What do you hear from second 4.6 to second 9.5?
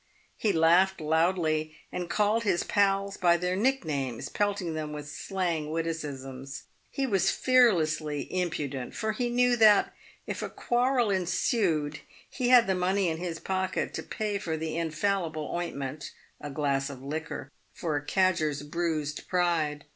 them with slang witticisms. He was fearlessly impu dent, for he